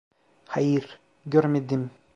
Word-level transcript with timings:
Hayır, 0.47 0.99
görmedim. 1.25 1.91